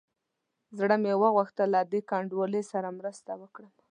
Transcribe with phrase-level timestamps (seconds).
[0.77, 3.73] زړه مې وغوښتل له دې کنډوالې سره مرسته وکړم.